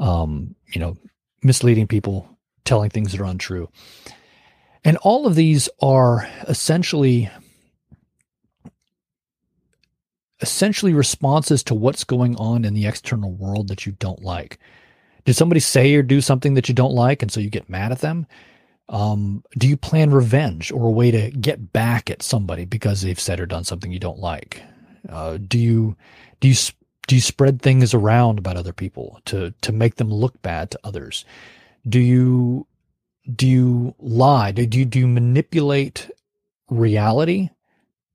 Um, 0.00 0.56
you 0.72 0.80
know, 0.80 0.96
misleading 1.40 1.86
people, 1.86 2.28
telling 2.64 2.90
things 2.90 3.12
that 3.12 3.20
are 3.20 3.26
untrue. 3.26 3.70
And 4.84 4.96
all 4.98 5.26
of 5.26 5.36
these 5.36 5.68
are 5.80 6.28
essentially 6.48 7.30
essentially 10.42 10.92
responses 10.92 11.62
to 11.62 11.74
what's 11.74 12.04
going 12.04 12.36
on 12.36 12.64
in 12.64 12.74
the 12.74 12.86
external 12.86 13.32
world 13.32 13.68
that 13.68 13.86
you 13.86 13.92
don't 13.92 14.22
like. 14.22 14.58
Did 15.26 15.34
somebody 15.34 15.60
say 15.60 15.92
or 15.96 16.02
do 16.02 16.20
something 16.20 16.54
that 16.54 16.68
you 16.68 16.74
don't 16.74 16.94
like 16.94 17.20
and 17.20 17.30
so 17.30 17.40
you 17.40 17.50
get 17.50 17.68
mad 17.68 17.90
at 17.90 17.98
them? 17.98 18.26
Um, 18.88 19.42
do 19.58 19.66
you 19.66 19.76
plan 19.76 20.12
revenge 20.12 20.70
or 20.70 20.86
a 20.86 20.92
way 20.92 21.10
to 21.10 21.32
get 21.32 21.72
back 21.72 22.08
at 22.08 22.22
somebody 22.22 22.64
because 22.64 23.02
they've 23.02 23.18
said 23.18 23.40
or 23.40 23.46
done 23.46 23.64
something 23.64 23.90
you 23.90 23.98
don't 23.98 24.20
like? 24.20 24.62
Uh, 25.08 25.38
do 25.38 25.58
you 25.58 25.96
do 26.38 26.48
you 26.48 26.54
do 27.08 27.16
you 27.16 27.20
spread 27.20 27.60
things 27.60 27.92
around 27.92 28.38
about 28.38 28.56
other 28.56 28.72
people 28.72 29.20
to 29.24 29.52
to 29.62 29.72
make 29.72 29.96
them 29.96 30.14
look 30.14 30.40
bad 30.42 30.70
to 30.70 30.80
others? 30.84 31.24
Do 31.88 31.98
you 31.98 32.64
do 33.34 33.48
you 33.48 33.96
lie? 33.98 34.52
Do 34.52 34.62
you 34.62 34.84
do 34.84 35.00
you 35.00 35.08
manipulate 35.08 36.08
reality 36.70 37.50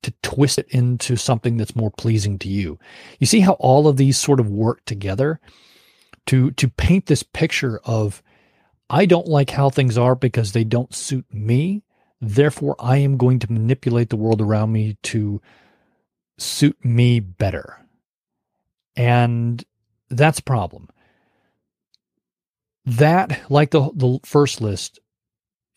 to 0.03 0.13
twist 0.23 0.57
it 0.59 0.67
into 0.69 1.17
something 1.17 1.57
that's 1.57 1.75
more 1.75 1.91
pleasing 1.91 2.39
to 2.39 2.47
you? 2.47 2.79
You 3.19 3.27
see 3.27 3.41
how 3.41 3.53
all 3.53 3.89
of 3.89 3.97
these 3.97 4.17
sort 4.17 4.39
of 4.39 4.49
work 4.49 4.85
together 4.85 5.41
to 6.27 6.51
to 6.51 6.67
paint 6.67 7.05
this 7.07 7.23
picture 7.23 7.79
of 7.83 8.21
I 8.89 9.05
don't 9.05 9.27
like 9.27 9.51
how 9.51 9.69
things 9.69 9.97
are 9.97 10.15
because 10.15 10.51
they 10.51 10.63
don't 10.63 10.93
suit 10.93 11.25
me. 11.31 11.83
Therefore, 12.19 12.75
I 12.77 12.97
am 12.97 13.17
going 13.17 13.39
to 13.39 13.51
manipulate 13.51 14.09
the 14.09 14.17
world 14.17 14.41
around 14.41 14.71
me 14.71 14.97
to 15.03 15.41
suit 16.37 16.83
me 16.83 17.19
better. 17.19 17.77
And 18.95 19.63
that's 20.09 20.39
a 20.39 20.43
problem. 20.43 20.89
That, 22.85 23.49
like 23.49 23.71
the, 23.71 23.89
the 23.93 24.19
first 24.23 24.59
list, 24.59 24.99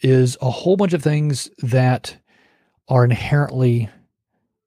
is 0.01 0.37
a 0.43 0.51
whole 0.51 0.77
bunch 0.77 0.93
of 0.93 1.03
things 1.03 1.49
that 1.59 2.17
are 2.89 3.05
inherently 3.05 3.89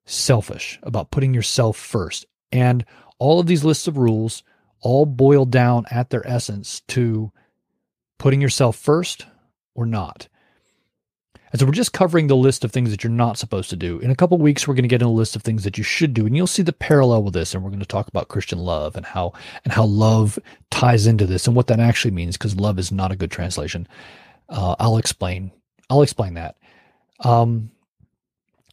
selfish 0.06 0.80
about 0.84 1.12
putting 1.12 1.34
yourself 1.34 1.78
first. 1.78 2.26
And 2.52 2.86
all 3.20 3.40
of 3.40 3.48
these 3.48 3.66
lists 3.66 3.88
of 3.88 3.98
rules 3.98 4.42
all 4.82 5.06
boil 5.06 5.46
down 5.46 5.86
at 5.92 6.10
their 6.10 6.28
essence 6.28 6.82
to 6.88 7.32
putting 8.18 8.42
yourself 8.42 8.76
first 8.76 9.26
or 9.76 9.86
not. 9.86 10.28
And 11.52 11.60
so 11.60 11.66
we're 11.66 11.72
just 11.72 11.94
covering 11.94 12.28
the 12.28 12.36
list 12.36 12.66
of 12.66 12.72
things 12.72 12.92
that 12.92 13.04
you're 13.04 13.12
not 13.12 13.38
supposed 13.38 13.70
to 13.70 13.78
do. 13.78 14.00
In 14.00 14.12
a 14.12 14.16
couple 14.16 14.38
weeks, 14.38 14.68
we're 14.68 14.74
going 14.74 14.84
to 14.84 14.90
get 14.90 15.02
in 15.02 15.08
a 15.08 15.12
list 15.12 15.36
of 15.36 15.44
things 15.44 15.64
that 15.64 15.78
you 15.78 15.84
should 15.84 16.14
do, 16.14 16.26
and 16.26 16.36
you'll 16.36 16.46
see 16.46 16.62
the 16.62 16.74
parallel 16.74 17.24
with 17.24 17.34
this. 17.34 17.54
And 17.54 17.64
we're 17.64 17.70
going 17.70 17.80
to 17.80 17.86
talk 17.86 18.08
about 18.10 18.28
Christian 18.28 18.60
love 18.60 18.98
and 18.98 19.06
how 19.06 19.32
and 19.64 19.72
how 19.72 19.86
love 19.86 20.38
ties 20.72 21.08
into 21.08 21.26
this 21.26 21.48
and 21.48 21.56
what 21.56 21.68
that 21.68 21.80
actually 21.80 22.12
means, 22.12 22.38
because 22.38 22.60
love 22.60 22.78
is 22.78 22.92
not 22.92 23.14
a 23.14 23.16
good 23.16 23.32
translation. 23.32 23.88
Uh, 24.50 24.76
I'll 24.78 24.98
explain. 24.98 25.52
I'll 25.90 26.02
explain 26.02 26.34
that. 26.34 26.58
Um, 27.22 27.72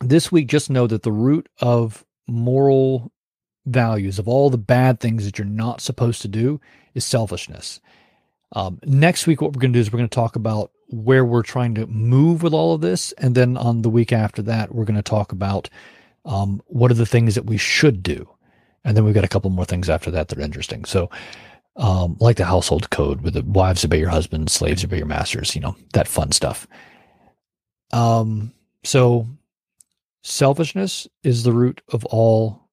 this 0.00 0.32
week, 0.32 0.48
just 0.48 0.68
know 0.68 0.88
that 0.88 1.04
the 1.04 1.12
root 1.12 1.48
of 1.60 2.04
moral 2.26 3.12
values 3.66 4.18
of 4.18 4.28
all 4.28 4.50
the 4.50 4.58
bad 4.58 5.00
things 5.00 5.24
that 5.24 5.38
you're 5.38 5.46
not 5.46 5.80
supposed 5.80 6.22
to 6.22 6.28
do 6.28 6.60
is 6.94 7.04
selfishness. 7.04 7.80
Um, 8.52 8.78
next 8.84 9.26
week, 9.26 9.40
what 9.40 9.52
we're 9.52 9.60
going 9.60 9.72
to 9.72 9.76
do 9.76 9.80
is 9.80 9.92
we're 9.92 9.98
going 9.98 10.08
to 10.08 10.14
talk 10.14 10.36
about 10.36 10.70
where 10.88 11.24
we're 11.24 11.42
trying 11.42 11.74
to 11.74 11.86
move 11.86 12.42
with 12.42 12.54
all 12.54 12.74
of 12.74 12.80
this. 12.80 13.12
And 13.12 13.34
then 13.34 13.56
on 13.56 13.82
the 13.82 13.90
week 13.90 14.12
after 14.12 14.42
that, 14.42 14.74
we're 14.74 14.84
going 14.84 14.96
to 14.96 15.02
talk 15.02 15.32
about 15.32 15.68
um, 16.24 16.62
what 16.66 16.90
are 16.90 16.94
the 16.94 17.06
things 17.06 17.34
that 17.34 17.46
we 17.46 17.56
should 17.56 18.02
do. 18.02 18.28
And 18.84 18.96
then 18.96 19.04
we've 19.04 19.14
got 19.14 19.24
a 19.24 19.28
couple 19.28 19.50
more 19.50 19.64
things 19.64 19.88
after 19.88 20.10
that 20.12 20.28
that 20.28 20.38
are 20.38 20.42
interesting. 20.42 20.84
So, 20.84 21.10
um, 21.76 22.16
like 22.20 22.36
the 22.36 22.44
household 22.44 22.90
code 22.90 23.22
with 23.22 23.34
the 23.34 23.42
wives 23.42 23.84
obey 23.84 23.98
your 23.98 24.10
husbands, 24.10 24.52
slaves 24.52 24.84
obey 24.84 24.98
your 24.98 25.06
masters, 25.06 25.56
you 25.56 25.60
know, 25.60 25.74
that 25.92 26.06
fun 26.06 26.30
stuff. 26.30 26.68
Um, 27.92 28.52
so 28.84 29.26
selfishness 30.22 31.08
is 31.22 31.42
the 31.42 31.52
root 31.52 31.80
of 31.88 32.04
all 32.06 32.63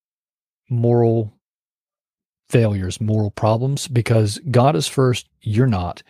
moral 0.71 1.33
failures, 2.49 2.99
moral 2.99 3.31
problems, 3.31 3.87
because 3.87 4.39
God 4.49 4.75
is 4.75 4.87
first, 4.87 5.29
you're 5.41 5.67
not. 5.67 6.01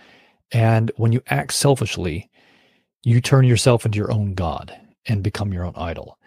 And 0.51 0.91
when 0.97 1.11
you 1.11 1.21
act 1.27 1.53
selfishly, 1.53 2.29
you 3.03 3.21
turn 3.21 3.45
yourself 3.45 3.85
into 3.85 3.97
your 3.97 4.11
own 4.11 4.33
God 4.33 4.75
and 5.07 5.23
become 5.23 5.53
your 5.53 5.65
own 5.65 5.73
idol. 5.75 6.17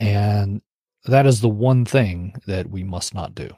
And 0.00 0.62
that 1.04 1.26
is 1.26 1.40
the 1.40 1.48
one 1.48 1.84
thing 1.84 2.34
that 2.46 2.70
we 2.70 2.82
must 2.82 3.14
not 3.14 3.34
do. 3.34 3.48